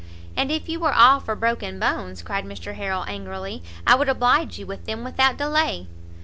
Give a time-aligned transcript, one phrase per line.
[0.35, 4.57] "And if you were all for broken bones," cried Mr Harrel, angrily, "I would oblige
[4.57, 5.85] you with them without delay."